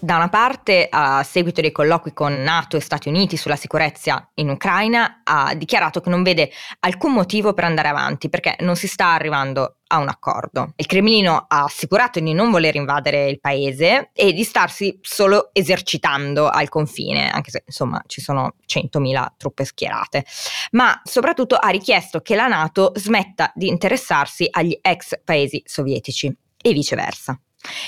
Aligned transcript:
Da 0.00 0.14
una 0.14 0.28
parte, 0.28 0.86
a 0.88 1.24
seguito 1.24 1.60
dei 1.60 1.72
colloqui 1.72 2.12
con 2.12 2.32
NATO 2.32 2.76
e 2.76 2.80
Stati 2.80 3.08
Uniti 3.08 3.36
sulla 3.36 3.56
sicurezza 3.56 4.30
in 4.34 4.48
Ucraina, 4.48 5.22
ha 5.24 5.54
dichiarato 5.54 6.00
che 6.00 6.08
non 6.08 6.22
vede 6.22 6.52
alcun 6.80 7.12
motivo 7.12 7.52
per 7.52 7.64
andare 7.64 7.88
avanti 7.88 8.28
perché 8.28 8.54
non 8.60 8.76
si 8.76 8.86
sta 8.86 9.06
arrivando 9.06 9.78
a 9.88 9.98
un 9.98 10.06
accordo. 10.06 10.72
Il 10.76 10.86
Cremlino 10.86 11.46
ha 11.48 11.64
assicurato 11.64 12.20
di 12.20 12.32
non 12.32 12.52
voler 12.52 12.76
invadere 12.76 13.28
il 13.28 13.40
paese 13.40 14.10
e 14.12 14.32
di 14.32 14.44
starsi 14.44 14.96
solo 15.02 15.50
esercitando 15.52 16.48
al 16.48 16.68
confine, 16.68 17.28
anche 17.28 17.50
se 17.50 17.64
insomma 17.66 18.00
ci 18.06 18.20
sono 18.20 18.54
100.000 18.68 19.26
truppe 19.36 19.64
schierate, 19.64 20.24
ma 20.72 21.00
soprattutto 21.02 21.56
ha 21.56 21.70
richiesto 21.70 22.20
che 22.20 22.36
la 22.36 22.46
NATO 22.46 22.92
smetta 22.94 23.50
di 23.52 23.66
interessarsi 23.66 24.46
agli 24.48 24.78
ex 24.80 25.20
paesi 25.24 25.60
sovietici 25.66 26.32
e 26.56 26.72
viceversa. 26.72 27.36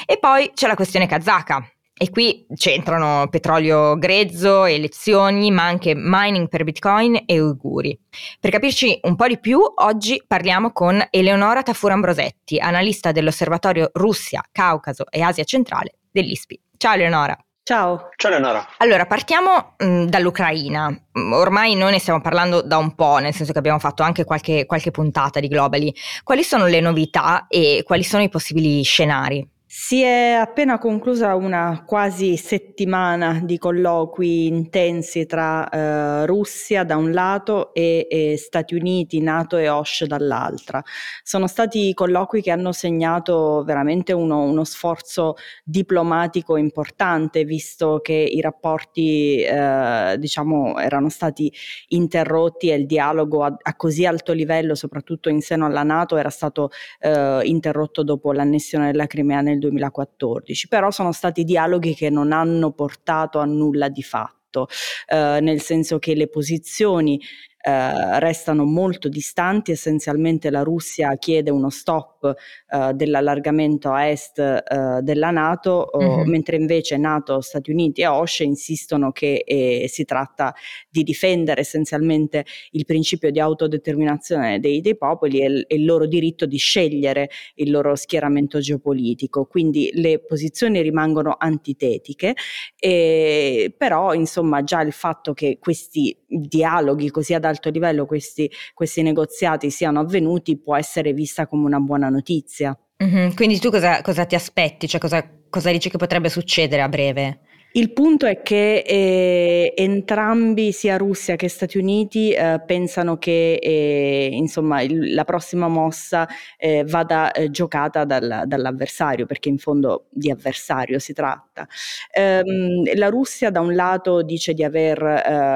E 0.05 0.19
poi 0.19 0.51
c'è 0.53 0.67
la 0.67 0.75
questione 0.75 1.07
kazaka, 1.07 1.65
e 2.03 2.09
qui 2.09 2.47
c'entrano 2.55 3.27
petrolio 3.29 3.99
grezzo, 3.99 4.65
elezioni, 4.65 5.51
ma 5.51 5.65
anche 5.65 5.93
mining 5.95 6.49
per 6.49 6.65
bitcoin 6.65 7.25
e 7.27 7.39
uiguri. 7.39 7.99
Per 8.41 8.51
capirci 8.51 9.01
un 9.03 9.17
po' 9.17 9.27
di 9.27 9.39
più, 9.39 9.61
oggi 9.61 10.23
parliamo 10.27 10.73
con 10.73 11.07
Eleonora 11.11 11.63
Tafur-Ambrosetti, 11.63 12.59
analista 12.59 13.13
dell'Osservatorio 13.13 13.91
Russia, 13.93 14.43
Caucaso 14.51 15.05
e 15.11 15.21
Asia 15.21 15.45
Centrale 15.45 15.97
dell'ISPI. 16.11 16.59
Ciao 16.79 16.95
Eleonora. 16.95 17.37
Ciao. 17.63 18.09
Ciao 18.17 18.31
Eleonora. 18.31 18.67
Allora, 18.79 19.05
partiamo 19.05 19.75
mh, 19.77 20.05
dall'Ucraina. 20.05 20.99
Ormai 21.13 21.75
noi 21.75 21.91
ne 21.91 21.99
stiamo 21.99 22.23
parlando 22.23 22.63
da 22.63 22.79
un 22.79 22.95
po', 22.95 23.19
nel 23.19 23.35
senso 23.35 23.53
che 23.53 23.59
abbiamo 23.59 23.79
fatto 23.79 24.03
anche 24.03 24.25
qualche, 24.25 24.65
qualche 24.65 24.91
puntata 24.91 25.39
di 25.39 25.49
Globally. 25.49 25.93
Quali 26.25 26.45
sono 26.45 26.65
le 26.65 26.81
novità 26.81 27.45
e 27.47 27.83
quali 27.85 28.05
sono 28.05 28.23
i 28.23 28.31
possibili 28.31 28.83
scenari? 28.85 29.47
Si 29.73 30.03
è 30.03 30.33
appena 30.33 30.79
conclusa 30.79 31.37
una 31.37 31.85
quasi 31.87 32.37
settimana 32.37 33.39
di 33.41 33.57
colloqui 33.57 34.49
intensi 34.49 35.27
tra 35.27 35.69
eh, 35.69 36.27
Russia 36.27 36.83
da 36.83 36.97
un 36.97 37.13
lato 37.13 37.73
e, 37.73 38.05
e, 38.11 38.37
Stati 38.37 38.75
Uniti, 38.75 39.21
Nato 39.21 39.57
e 39.59 39.69
OSH 39.69 40.07
dall'altra. 40.07 40.83
Sono 41.23 41.47
stati 41.47 41.95
colloqui 41.95 42.43
che 42.43 42.51
hanno 42.51 42.73
segnato 42.73 43.63
veramente 43.65 44.13
uno, 44.13 44.43
uno 44.43 44.65
sforzo 44.65 45.37
diplomatico 45.63 46.57
importante, 46.57 47.45
visto 47.45 48.01
che 48.03 48.15
i 48.15 48.41
rapporti 48.41 49.41
eh, 49.41 50.17
diciamo, 50.19 50.81
erano 50.81 51.09
stati 51.11 51.53
interrotti 51.91 52.71
e 52.71 52.75
il 52.75 52.87
dialogo 52.87 53.45
a, 53.45 53.57
a, 53.57 53.77
così 53.77 54.05
alto 54.05 54.33
livello, 54.33 54.75
soprattutto 54.75 55.29
in 55.29 55.41
seno 55.41 55.67
alla 55.67 55.85
Nato, 55.85 56.17
era 56.17 56.31
stato 56.31 56.71
eh, 56.99 57.43
interrotto 57.45 58.03
dopo 58.03 58.33
l'annessione 58.33 58.91
della 58.91 59.07
Crimea 59.07 59.41
nel 59.43 59.59
2014, 59.61 60.67
però 60.67 60.91
sono 60.91 61.13
stati 61.13 61.45
dialoghi 61.45 61.95
che 61.95 62.11
non 62.11 62.33
hanno 62.33 62.73
portato 62.73 63.39
a 63.39 63.45
nulla 63.45 63.89
di 63.89 64.03
fatto, 64.03 64.67
eh, 65.07 65.39
nel 65.41 65.61
senso 65.61 66.01
che 66.01 66.15
le 66.15 66.29
posizioni 66.29 67.21
eh, 67.63 68.19
restano 68.21 68.65
molto 68.65 69.09
distanti, 69.09 69.73
essenzialmente 69.73 70.51
la 70.51 70.63
Russia 70.63 71.15
chiede 71.17 71.51
uno 71.51 71.69
stop 71.69 72.35
eh, 72.69 72.93
dell'allargamento 72.95 73.91
a 73.93 74.09
est 74.09 74.39
eh, 74.39 75.01
della 75.03 75.31
Nato, 75.31 75.91
mm-hmm. 75.95 76.29
mentre 76.29 76.57
invece 76.57 76.97
Nato, 76.97 77.41
Stati 77.41 77.71
Uniti 77.71 78.01
e 78.01 78.07
OSCE 78.07 78.45
insistono 78.45 79.13
che 79.13 79.43
eh, 79.45 79.87
si 79.89 80.05
tratta 80.05 80.55
di 80.89 81.03
difendere 81.03 81.61
essenzialmente 81.61 82.47
il 82.71 82.87
principio 82.87 83.31
di 83.31 83.41
autodeterminazione 83.41 84.59
dei, 84.59 84.81
dei 84.81 84.97
popoli 84.97 85.41
e, 85.41 85.67
e 85.69 85.75
il 85.77 85.85
loro 85.85 86.07
diritto 86.07 86.47
di 86.47 86.57
scegliere 86.57 87.29
il 87.57 87.71
loro 87.71 87.95
schieramento 87.95 88.59
geopolitico. 88.61 89.45
Quindi 89.45 89.91
le 89.95 90.21
posizioni 90.21 90.81
rimangono 90.81 91.37
antitetiche, 91.39 92.35
e, 92.79 93.75
però 93.77 94.15
insomma 94.15 94.65
già 94.65 94.81
il 94.81 94.93
fatto 94.93 95.35
che 95.35 95.59
questi 95.61 96.17
dialoghi 96.27 97.11
così 97.11 97.35
ad 97.35 97.45
alto 97.51 97.71
livello 97.71 98.07
questi, 98.07 98.51
questi 98.75 99.03
negoziati 99.03 99.71
siano 99.71 100.01
avvenuti 100.01 100.59
può 100.59 100.77
essere 100.77 101.13
vista 101.13 101.47
come 101.47 101.67
una 101.67 101.79
buona 101.79 102.09
notizia. 102.09 102.77
Mm-hmm. 103.03 103.35
Quindi 103.35 103.59
tu 103.59 103.71
cosa, 103.71 104.03
cosa, 104.03 104.27
ti 104.27 104.35
aspetti? 104.35 104.87
Cioè 104.89 105.01
cosa, 105.01 105.29
cosa 105.49 105.71
dici 105.71 105.91
che 105.91 105.99
potrebbe 105.99 106.29
succedere 106.29 106.83
a 106.83 106.89
breve? 106.89 107.41
Il 107.73 107.93
punto 107.93 108.27
è 108.27 108.43
che 108.43 108.79
eh, 108.85 109.73
entrambi, 109.77 110.73
sia 110.73 110.97
Russia 110.97 111.37
che 111.37 111.49
Stati 111.49 111.79
Uniti, 111.79 112.33
eh, 112.33 112.61
pensano 112.67 113.17
che 113.17 113.61
eh, 113.63 114.29
insomma, 114.33 114.83
il, 114.83 115.15
la 115.15 115.23
prossima 115.23 115.69
mossa 115.69 116.27
eh, 116.57 116.83
vada 116.85 117.31
eh, 117.31 117.49
giocata 117.51 118.05
dal, 118.05 118.43
dall'avversario, 118.47 119.25
perché 119.25 119.51
in 119.51 119.59
fondo 119.59 120.07
di 120.11 120.33
avversario 120.33 120.99
si 120.99 121.13
tratta. 121.13 121.69
Ehm, 122.13 122.93
la 122.97 123.09
Russia 123.09 123.51
da 123.51 123.61
un 123.61 123.77
lato 123.77 124.23
dice 124.23 124.53
di 124.53 124.65
aver 124.65 125.01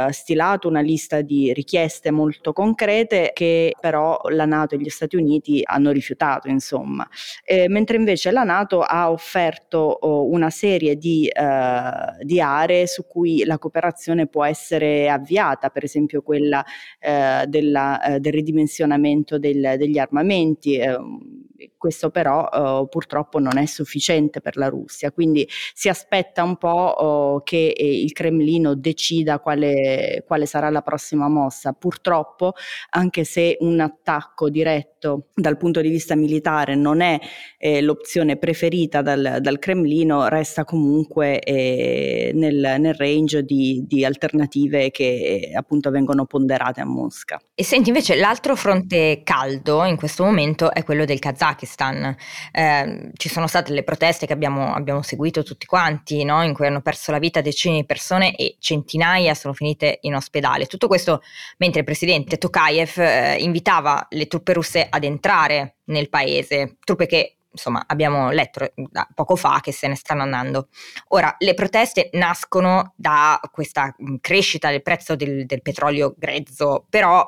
eh, 0.09 0.13
stilato 0.13 0.69
una 0.69 0.81
lista 0.81 1.21
di 1.21 1.53
richieste 1.53 2.13
molto 2.13 2.53
concrete 2.53 3.33
che 3.35 3.73
però 3.81 4.21
la 4.29 4.45
Nato 4.45 4.77
e 4.77 4.79
gli 4.79 4.89
Stati 4.89 5.17
Uniti 5.17 5.63
hanno 5.65 5.91
rifiutato, 5.91 6.49
mentre 7.69 7.97
invece 7.97 8.31
la 8.31 8.45
Nato 8.45 8.83
ha 8.83 9.11
offerto 9.11 9.79
oh, 9.79 10.31
una 10.31 10.51
serie 10.51 10.97
di 10.97 11.29
di 12.20 12.41
aree 12.41 12.87
su 12.87 13.06
cui 13.06 13.44
la 13.44 13.59
cooperazione 13.59 14.26
può 14.26 14.44
essere 14.44 15.09
avviata, 15.09 15.70
per 15.70 15.84
esempio 15.84 16.22
quella 16.22 16.65
eh, 16.98 17.44
della, 17.47 18.03
eh, 18.03 18.20
del 18.20 18.32
ridimensionamento 18.32 19.38
del, 19.38 19.75
degli 19.76 19.98
armamenti. 19.98 20.81
Eh, 21.84 21.93
questo 21.95 22.09
però 22.09 22.49
uh, 22.50 22.89
purtroppo 22.89 23.39
non 23.39 23.59
è 23.59 23.67
sufficiente 23.67 24.41
per 24.41 24.56
la 24.56 24.69
Russia, 24.69 25.12
quindi 25.12 25.47
si 25.75 25.91
aspetta 25.91 26.43
un 26.43 26.56
po' 26.56 27.43
che 27.45 27.75
eh, 27.77 28.00
il 28.00 28.12
Cremlino 28.12 28.75
decida 28.75 29.39
quale, 29.39 30.25
quale, 30.27 30.47
sarà 30.47 30.71
la 30.71 30.81
prossima 30.81 31.28
mossa. 31.28 31.75
Purtroppo, 31.75 32.55
anche 32.91 33.25
se 33.25 33.59
un 33.61 33.81
attacco 33.81 34.49
diretto 34.49 35.27
dal 35.34 35.59
punto 35.59 35.83
di 35.83 35.91
vista 35.91 36.15
militare 36.15 36.75
non 36.75 37.03
è 37.03 37.21
eh, 37.59 37.83
l'opzione 37.83 38.39
preferita 38.39 39.03
dal, 39.03 39.39
dal, 39.41 39.59
Cremlino, 39.59 40.28
resta 40.28 40.65
comunque 40.65 41.41
eh, 41.41 42.31
nel, 42.33 42.77
nel, 42.78 42.95
range 42.95 43.43
di, 43.43 43.84
di 43.87 44.06
alternative 44.06 44.91
che 44.91 45.51
eh, 45.51 45.55
appunto 45.55 45.91
vengono 45.91 46.25
ponderate 46.25 46.81
a 46.81 46.87
Mosca. 46.87 47.39
E 47.55 47.62
senti 47.62 47.91
invece 47.91 48.16
l'altro 48.16 48.56
fronte 48.56 49.21
caldo 49.22 49.84
in 49.84 49.97
questo 49.97 50.25
momento 50.25 50.72
è 50.72 50.83
quello 50.83 51.05
del 51.05 51.19
Kazakistan 51.19 51.74
Pakistan. 51.75 52.17
Eh, 52.53 53.11
ci 53.15 53.29
sono 53.29 53.47
state 53.47 53.73
le 53.73 53.83
proteste 53.83 54.27
che 54.27 54.33
abbiamo, 54.33 54.73
abbiamo 54.73 55.03
seguito 55.03 55.43
tutti 55.43 55.67
quanti, 55.67 56.25
no? 56.25 56.43
in 56.43 56.55
cui 56.55 56.67
hanno 56.67 56.81
perso 56.81 57.11
la 57.11 57.19
vita 57.19 57.41
decine 57.41 57.77
di 57.77 57.85
persone 57.85 58.37
e 58.37 58.57
centinaia 58.59 59.35
sono 59.35 59.53
finite 59.53 59.99
in 60.03 60.15
ospedale. 60.15 60.67
Tutto 60.67 60.87
questo 60.87 61.23
mentre 61.59 61.81
il 61.81 61.84
presidente 61.84 62.39
Tokayev 62.39 62.99
eh, 62.99 63.37
invitava 63.41 64.07
le 64.11 64.27
truppe 64.27 64.53
russe 64.53 64.87
ad 64.89 65.05
entrare 65.05 65.77
nel 65.84 66.09
paese, 66.09 66.77
truppe 66.84 67.07
che 67.07 67.37
insomma 67.54 67.84
abbiamo 67.87 68.31
letto 68.31 68.72
poco 69.15 69.37
fa 69.37 69.60
che 69.60 69.72
se 69.72 69.87
ne 69.87 69.95
stanno 69.95 70.22
andando. 70.22 70.69
Ora, 71.09 71.34
le 71.39 71.54
proteste 71.54 72.10
nascono 72.15 72.95
da 72.97 73.41
questa 73.53 73.95
crescita 74.21 74.71
del 74.71 74.83
prezzo 74.83 75.15
del, 75.15 75.47
del 75.47 75.63
petrolio 75.63 76.15
grezzo, 76.16 76.87
però 76.89 77.25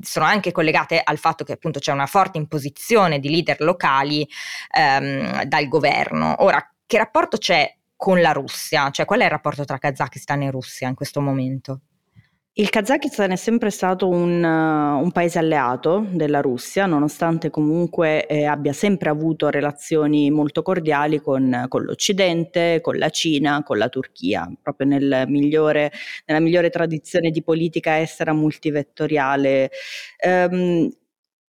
sono 0.00 0.24
anche 0.24 0.52
collegate 0.52 1.00
al 1.02 1.18
fatto 1.18 1.44
che 1.44 1.52
appunto 1.52 1.78
c'è 1.78 1.92
una 1.92 2.06
forte 2.06 2.38
imposizione 2.38 3.18
di 3.20 3.30
leader 3.30 3.60
locali 3.60 4.28
ehm, 4.74 5.44
dal 5.44 5.68
governo. 5.68 6.34
Ora, 6.38 6.72
che 6.86 6.98
rapporto 6.98 7.36
c'è 7.36 7.76
con 7.96 8.20
la 8.20 8.32
Russia? 8.32 8.90
Cioè, 8.90 9.06
qual 9.06 9.20
è 9.20 9.24
il 9.24 9.30
rapporto 9.30 9.64
tra 9.64 9.78
Kazakistan 9.78 10.42
e 10.42 10.50
Russia 10.50 10.88
in 10.88 10.94
questo 10.94 11.20
momento? 11.20 11.80
Il 12.60 12.70
Kazakistan 12.70 13.30
è 13.30 13.36
sempre 13.36 13.70
stato 13.70 14.08
un, 14.08 14.42
uh, 14.42 15.00
un, 15.00 15.12
paese 15.12 15.38
alleato 15.38 16.04
della 16.10 16.40
Russia, 16.40 16.86
nonostante 16.86 17.50
comunque 17.50 18.26
eh, 18.26 18.46
abbia 18.46 18.72
sempre 18.72 19.10
avuto 19.10 19.48
relazioni 19.48 20.28
molto 20.32 20.62
cordiali 20.62 21.20
con, 21.20 21.66
con, 21.68 21.84
l'Occidente, 21.84 22.80
con 22.80 22.98
la 22.98 23.10
Cina, 23.10 23.62
con 23.62 23.78
la 23.78 23.88
Turchia, 23.88 24.50
proprio 24.60 24.88
nel 24.88 25.26
migliore, 25.28 25.92
nella 26.26 26.40
migliore 26.40 26.68
tradizione 26.68 27.30
di 27.30 27.44
politica 27.44 28.00
estera 28.00 28.32
multivettoriale. 28.32 29.70
Um, 30.26 30.90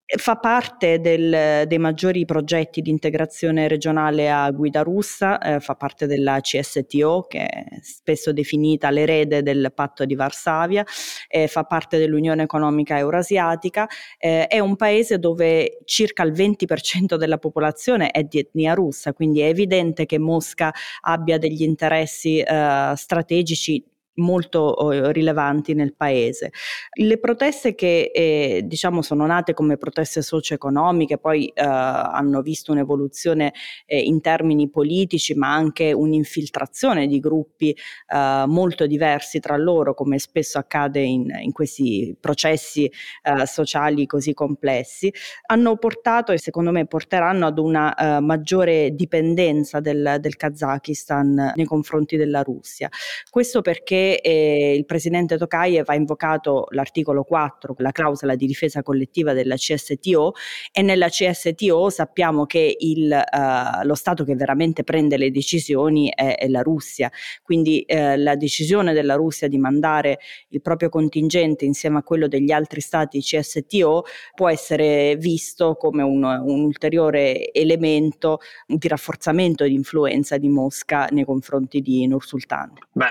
Fa 0.07 0.35
parte 0.35 0.99
del, 0.99 1.65
dei 1.65 1.77
maggiori 1.79 2.25
progetti 2.25 2.81
di 2.81 2.91
integrazione 2.91 3.67
regionale 3.67 4.29
a 4.29 4.51
guida 4.51 4.83
russa, 4.83 5.39
eh, 5.39 5.59
fa 5.59 5.73
parte 5.73 6.05
della 6.05 6.39
CSTO, 6.41 7.25
che 7.27 7.43
è 7.43 7.65
spesso 7.81 8.31
definita 8.31 8.91
l'erede 8.91 9.41
del 9.41 9.71
patto 9.73 10.05
di 10.05 10.13
Varsavia, 10.13 10.85
eh, 11.27 11.47
fa 11.47 11.63
parte 11.63 11.97
dell'Unione 11.97 12.43
Economica 12.43 12.99
Eurasiatica, 12.99 13.87
eh, 14.19 14.45
è 14.45 14.59
un 14.59 14.75
paese 14.75 15.17
dove 15.17 15.79
circa 15.85 16.21
il 16.21 16.33
20% 16.33 17.15
della 17.15 17.39
popolazione 17.39 18.11
è 18.11 18.21
di 18.21 18.37
etnia 18.37 18.75
russa, 18.75 19.11
quindi 19.11 19.39
è 19.39 19.47
evidente 19.47 20.05
che 20.05 20.19
Mosca 20.19 20.71
abbia 21.01 21.39
degli 21.39 21.63
interessi 21.63 22.39
eh, 22.41 22.93
strategici 22.95 23.83
molto 24.15 24.91
eh, 24.91 25.11
rilevanti 25.11 25.73
nel 25.73 25.95
paese. 25.95 26.51
Le 26.93 27.17
proteste 27.19 27.75
che 27.75 28.11
eh, 28.13 28.61
diciamo 28.65 29.01
sono 29.01 29.25
nate 29.25 29.53
come 29.53 29.77
proteste 29.77 30.21
socio-economiche, 30.21 31.17
poi 31.17 31.47
eh, 31.47 31.63
hanno 31.63 32.41
visto 32.41 32.71
un'evoluzione 32.71 33.53
eh, 33.85 33.99
in 33.99 34.21
termini 34.21 34.69
politici, 34.69 35.33
ma 35.33 35.53
anche 35.53 35.91
un'infiltrazione 35.91 37.07
di 37.07 37.19
gruppi 37.19 37.71
eh, 37.71 38.43
molto 38.47 38.85
diversi 38.85 39.39
tra 39.39 39.57
loro, 39.57 39.93
come 39.93 40.19
spesso 40.19 40.57
accade 40.57 41.01
in, 41.01 41.29
in 41.41 41.51
questi 41.51 42.15
processi 42.19 42.85
eh, 42.85 43.45
sociali 43.45 44.05
così 44.05 44.33
complessi, 44.33 45.11
hanno 45.47 45.77
portato 45.77 46.31
e 46.31 46.37
secondo 46.37 46.71
me 46.71 46.85
porteranno 46.85 47.47
ad 47.47 47.59
una 47.59 48.19
maggiore 48.21 48.91
dipendenza 48.93 49.79
del, 49.79 50.17
del 50.19 50.35
Kazakistan 50.35 51.53
nei 51.55 51.65
confronti 51.65 52.17
della 52.17 52.41
Russia. 52.41 52.89
Questo 53.29 53.61
perché 53.61 54.04
eh, 54.13 54.73
il 54.75 54.85
presidente 54.85 55.37
Tokayev 55.37 55.89
ha 55.89 55.95
invocato 55.95 56.67
l'articolo 56.69 57.23
4, 57.23 57.75
la 57.79 57.91
clausola 57.91 58.35
di 58.35 58.45
difesa 58.45 58.83
collettiva 58.83 59.33
della 59.33 59.55
CSTO 59.55 60.33
e 60.71 60.81
nella 60.81 61.09
CSTO 61.09 61.89
sappiamo 61.89 62.45
che 62.45 62.75
il, 62.79 63.11
uh, 63.11 63.85
lo 63.85 63.95
Stato 63.95 64.23
che 64.23 64.35
veramente 64.35 64.83
prende 64.83 65.17
le 65.17 65.31
decisioni 65.31 66.11
è, 66.13 66.35
è 66.37 66.47
la 66.47 66.61
Russia, 66.61 67.11
quindi 67.43 67.81
eh, 67.81 68.17
la 68.17 68.35
decisione 68.35 68.93
della 68.93 69.15
Russia 69.15 69.47
di 69.47 69.57
mandare 69.57 70.19
il 70.49 70.61
proprio 70.61 70.89
contingente 70.89 71.65
insieme 71.65 71.97
a 71.97 72.03
quello 72.03 72.27
degli 72.27 72.51
altri 72.51 72.81
Stati 72.81 73.19
CSTO 73.19 74.03
può 74.33 74.49
essere 74.49 75.15
visto 75.17 75.75
come 75.75 76.03
un, 76.03 76.23
un 76.23 76.61
ulteriore 76.61 77.51
elemento 77.51 78.39
di 78.67 78.87
rafforzamento 78.87 79.63
di 79.63 79.73
influenza 79.73 80.37
di 80.37 80.49
Mosca 80.49 81.07
nei 81.11 81.25
confronti 81.25 81.81
di 81.81 82.07
Nursultan. 82.07 82.73
Beh, 82.91 83.05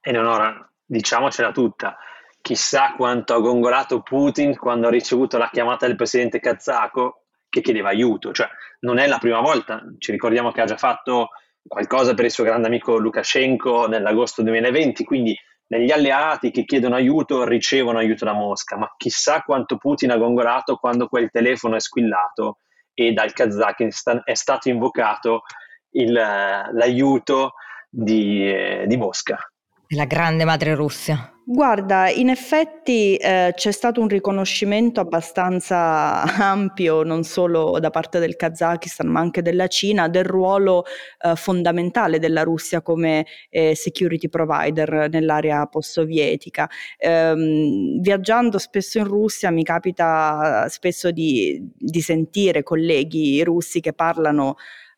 Eleonora, 0.00 0.68
diciamocela 0.84 1.52
tutta, 1.52 1.96
chissà 2.40 2.94
quanto 2.96 3.34
ha 3.34 3.40
gongolato 3.40 4.00
Putin 4.00 4.56
quando 4.56 4.86
ha 4.86 4.90
ricevuto 4.90 5.38
la 5.38 5.50
chiamata 5.50 5.86
del 5.86 5.96
presidente 5.96 6.40
kazako 6.40 7.24
che 7.48 7.60
chiedeva 7.60 7.88
aiuto, 7.90 8.32
cioè 8.32 8.48
non 8.80 8.98
è 8.98 9.06
la 9.06 9.18
prima 9.18 9.40
volta, 9.40 9.82
ci 9.98 10.12
ricordiamo 10.12 10.52
che 10.52 10.60
ha 10.60 10.66
già 10.66 10.76
fatto 10.76 11.30
qualcosa 11.66 12.14
per 12.14 12.24
il 12.24 12.30
suo 12.30 12.44
grande 12.44 12.68
amico 12.68 12.96
Lukashenko 12.96 13.86
nell'agosto 13.88 14.42
2020, 14.42 15.04
quindi 15.04 15.36
negli 15.66 15.90
alleati 15.90 16.50
che 16.50 16.64
chiedono 16.64 16.96
aiuto 16.96 17.44
ricevono 17.44 17.98
aiuto 17.98 18.24
da 18.24 18.32
Mosca, 18.32 18.76
ma 18.76 18.92
chissà 18.96 19.42
quanto 19.42 19.76
Putin 19.76 20.10
ha 20.10 20.16
gongolato 20.16 20.76
quando 20.76 21.06
quel 21.06 21.30
telefono 21.30 21.76
è 21.76 21.80
squillato 21.80 22.58
e 22.94 23.12
dal 23.12 23.32
Kazakistan 23.32 24.22
è 24.24 24.34
stato 24.34 24.68
invocato 24.68 25.42
il, 25.90 26.12
l'aiuto 26.12 27.54
di, 27.88 28.48
eh, 28.48 28.84
di 28.86 28.96
Mosca. 28.96 29.49
La 29.92 30.04
grande 30.04 30.44
madre 30.44 30.76
Russia. 30.76 31.34
Guarda, 31.44 32.08
in 32.08 32.28
effetti 32.28 33.16
eh, 33.16 33.52
c'è 33.56 33.72
stato 33.72 34.00
un 34.00 34.06
riconoscimento 34.06 35.00
abbastanza 35.00 36.22
ampio, 36.38 37.02
non 37.02 37.24
solo 37.24 37.76
da 37.80 37.90
parte 37.90 38.20
del 38.20 38.36
Kazakistan, 38.36 39.08
ma 39.08 39.18
anche 39.18 39.42
della 39.42 39.66
Cina, 39.66 40.06
del 40.08 40.22
ruolo 40.22 40.84
eh, 41.18 41.34
fondamentale 41.34 42.20
della 42.20 42.44
Russia 42.44 42.82
come 42.82 43.26
eh, 43.48 43.74
security 43.74 44.28
provider 44.28 45.08
nell'area 45.10 45.66
post-sovietica. 45.66 46.70
Ehm, 46.96 48.00
viaggiando 48.00 48.58
spesso 48.58 48.98
in 48.98 49.08
Russia 49.08 49.50
mi 49.50 49.64
capita 49.64 50.68
spesso 50.68 51.10
di, 51.10 51.68
di 51.76 52.00
sentire 52.00 52.62
colleghi 52.62 53.42
russi 53.42 53.80
che 53.80 53.92
parlano 53.92 54.54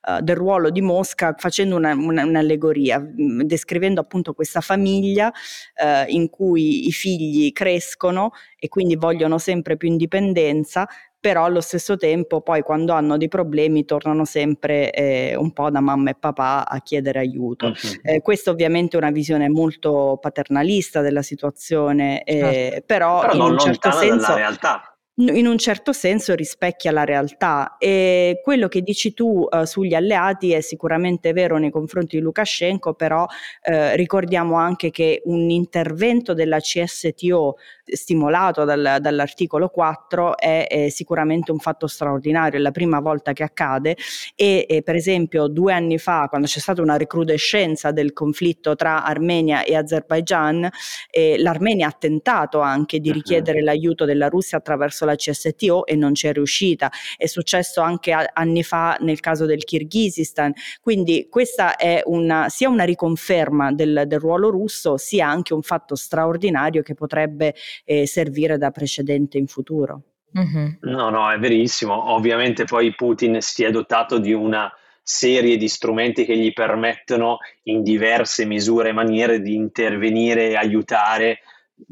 uh, 0.06 0.20
del 0.20 0.37
ruolo 0.37 0.70
di 0.70 0.81
Mosca 0.81 1.34
facendo 1.37 1.76
una, 1.76 1.93
una, 1.94 2.25
un'allegoria, 2.25 2.99
mm, 3.00 3.40
descrivendo 3.43 4.00
appunto 4.00 4.32
questa 4.34 4.60
famiglia 4.60 5.28
uh, 5.28 6.08
in 6.08 6.31
cui 6.31 6.87
i 6.88 6.93
figli 6.93 7.52
crescono 7.52 8.32
e 8.58 8.69
quindi 8.69 8.96
vogliono 8.96 9.38
sempre 9.38 9.76
più 9.76 9.88
indipendenza, 9.88 10.88
però 11.22 11.44
allo 11.44 11.60
stesso 11.60 11.96
tempo 11.96 12.40
poi 12.40 12.62
quando 12.62 12.94
hanno 12.94 13.16
dei 13.16 13.28
problemi 13.28 13.84
tornano 13.84 14.25
sempre 14.25 14.90
eh, 14.90 15.37
un 15.37 15.52
po' 15.52 15.70
da 15.70 15.78
mamma 15.78 16.10
e 16.10 16.16
papà 16.19 16.69
a 16.69 16.81
chiedere 16.81 17.20
aiuto. 17.20 17.66
Uh-huh. 17.66 18.00
Eh, 18.02 18.20
questa 18.20 18.50
ovviamente 18.50 18.96
è 18.96 19.00
una 19.00 19.12
visione 19.12 19.49
molto 19.49 20.19
paternalista 20.20 21.00
della 21.00 21.22
situazione, 21.22 22.25
eh, 22.25 22.40
certo. 22.40 22.82
però, 22.87 23.20
però, 23.20 23.34
in 23.34 23.52
un 23.52 23.58
certo 23.58 23.93
senso... 23.93 24.34
realtà 24.34 24.91
in 25.17 25.47
un 25.47 25.59
certo 25.59 25.93
senso 25.93 26.35
rispecchia 26.35 26.91
la 26.91 27.05
realtà. 27.05 27.76
E 27.79 28.41
quello 28.43 28.69
che 28.69 28.81
dici 28.81 29.12
tu 29.12 29.47
uh, 29.49 29.64
sugli 29.64 29.94
alleati 29.94 30.53
è 30.53 30.61
sicuramente 30.61 31.32
vero 31.32 31.59
nei 31.59 31.70
confronti 31.70 32.17
di 32.17 32.23
Lukashenko, 32.23 32.94
però 32.94 33.23
uh, 33.25 33.94
ricordiamo 33.94 34.56
anche 34.56 34.91
che 34.91 35.20
un 35.25 35.50
intervento 35.50 36.32
della 36.32 36.59
CSTO 36.59 37.56
stimolato 37.85 38.64
dal, 38.64 38.99
dall'articolo 39.00 39.69
4 39.69 40.38
è, 40.38 40.67
è, 40.69 40.88
sicuramente 40.88 41.53
un 41.53 41.59
fatto 41.59 41.87
straordinario, 41.87 42.59
è 42.59 42.62
la 42.62 42.70
prima 42.70 43.00
volta 43.00 43.32
che 43.32 43.43
accade. 43.43 43.97
E, 44.35 44.64
e, 44.69 44.82
per 44.82 44.94
esempio 44.94 45.47
due 45.49 45.73
anni 45.73 45.99
fa 45.99 46.26
quando 46.29 46.47
c'è 46.47 46.59
stata 46.59 46.81
una 46.81 46.97
recrudescenza 46.97 47.91
del 47.93 48.12
conflitto 48.12 48.75
tra 48.76 49.05
Armenia 49.05 49.62
e 49.64 49.76
Azerbaijan, 49.76 50.69
eh, 51.11 51.37
l'Armenia 51.38 51.88
ha 51.88 51.93
tentato 51.93 52.61
anche 52.61 52.99
di 52.99 53.12
richiedere 53.12 53.62
l'aiuto 53.62 54.05
della 54.05 54.29
Russia 54.29 54.59
attraverso 54.59 55.01
la 55.04 55.16
CSTO 55.16 55.87
e 55.87 55.96
non 55.96 56.12
c'è 56.12 56.32
riuscita, 56.32 56.90
è 57.16 57.26
successo 57.26 57.81
anche 57.81 58.12
a, 58.12 58.31
anni 58.32 58.62
fa 58.62 58.96
nel 59.00 59.20
caso 59.20 59.46
del 59.46 59.64
Kirghizistan, 59.64 60.52
quindi 60.81 61.28
questa 61.28 61.76
è 61.76 62.02
una, 62.04 62.49
sia 62.49 62.69
una 62.69 62.84
riconferma 62.84 63.72
del, 63.72 64.04
del 64.06 64.19
ruolo 64.19 64.50
russo 64.50 64.96
sia 64.96 65.28
anche 65.28 65.54
un 65.54 65.62
fatto 65.62 65.94
straordinario 65.94 66.82
che 66.82 66.94
potrebbe 66.94 67.54
eh, 67.84 68.06
servire 68.06 68.58
da 68.58 68.70
precedente 68.70 69.38
in 69.38 69.46
futuro. 69.46 70.02
Mm-hmm. 70.38 70.66
No, 70.82 71.10
no, 71.10 71.31
è 71.31 71.38
verissimo. 71.38 72.12
Ovviamente 72.12 72.64
poi 72.64 72.94
Putin 72.94 73.40
si 73.40 73.64
è 73.64 73.71
dotato 73.71 74.18
di 74.18 74.32
una 74.32 74.73
serie 75.02 75.56
di 75.56 75.68
strumenti 75.68 76.25
che 76.25 76.37
gli 76.37 76.52
permettono 76.52 77.38
in 77.64 77.82
diverse 77.82 78.44
misure 78.44 78.90
e 78.90 78.92
maniere 78.92 79.40
di 79.40 79.54
intervenire 79.54 80.50
e 80.50 80.56
aiutare, 80.56 81.40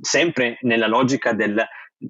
sempre 0.01 0.59
nella 0.63 0.87
logica 0.87 1.33
del 1.33 1.63